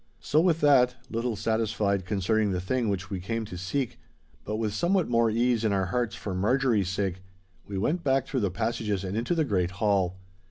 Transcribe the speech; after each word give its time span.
So 0.19 0.41
with 0.41 0.61
that, 0.61 0.95
little 1.11 1.35
satisfied 1.35 2.05
concerning 2.07 2.49
the 2.51 2.59
thing 2.59 2.89
which 2.89 3.11
we 3.11 3.19
came 3.19 3.45
to 3.45 3.55
seek, 3.55 3.99
but 4.43 4.55
with 4.55 4.73
somewhat 4.73 5.07
more 5.07 5.29
ease 5.29 5.63
in 5.63 5.71
our 5.71 5.85
hearts 5.85 6.15
for 6.15 6.33
Marjorie's 6.33 6.89
sake, 6.89 7.21
we 7.67 7.77
went 7.77 8.03
back 8.03 8.25
through 8.25 8.39
the 8.39 8.49
passages 8.49 9.03
and 9.03 9.15
into 9.15 9.35
the 9.35 9.45
great 9.45 9.69
hall. 9.77 10.17